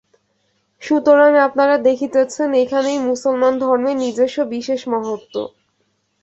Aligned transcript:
সুতরাং 0.81 1.31
আপনারা 1.47 1.75
দেখিতেছেন 1.87 2.49
এইখানেই 2.53 2.99
মুসলমান 3.09 3.53
ধর্মের 3.59 3.95
নিজস্ব 3.97 4.37
বিশেষ 4.53 4.81
মহত্ত্ব। 4.93 5.35